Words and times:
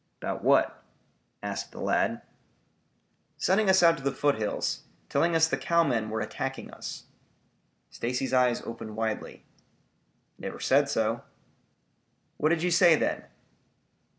"'Bout 0.19 0.43
what?" 0.43 0.83
asked 1.43 1.71
the 1.71 1.79
lad. 1.79 2.23
"Sending 3.37 3.69
us 3.69 3.83
out 3.83 3.97
to 3.99 4.03
the 4.03 4.11
foothills, 4.11 4.81
telling 5.09 5.35
us 5.35 5.47
the 5.47 5.57
cowmen 5.57 6.09
were 6.09 6.21
attacking 6.21 6.71
us." 6.71 7.03
Stacy's 7.91 8.33
eyes 8.33 8.63
opened 8.63 8.95
widely. 8.95 9.45
"Never 10.39 10.59
said 10.59 10.89
so." 10.89 11.21
"What 12.37 12.49
did 12.49 12.63
you 12.63 12.71
say, 12.71 12.95
then?" 12.95 13.25